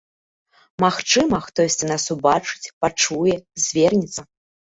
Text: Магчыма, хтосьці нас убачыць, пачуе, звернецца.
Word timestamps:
Магчыма, 0.83 1.39
хтосьці 1.47 1.85
нас 1.91 2.03
убачыць, 2.15 2.71
пачуе, 2.87 3.37
звернецца. 3.69 4.21